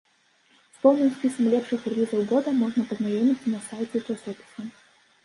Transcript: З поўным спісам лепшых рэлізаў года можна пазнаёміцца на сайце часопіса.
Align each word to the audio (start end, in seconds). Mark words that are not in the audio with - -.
З 0.77 0.79
поўным 0.85 1.11
спісам 1.17 1.49
лепшых 1.53 1.85
рэлізаў 1.93 2.23
года 2.31 2.53
можна 2.63 2.87
пазнаёміцца 2.95 3.45
на 3.55 3.59
сайце 3.67 3.97
часопіса. 4.07 4.67